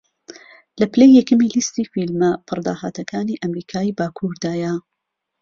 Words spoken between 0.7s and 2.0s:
لە پلەی یەکەمی لیستی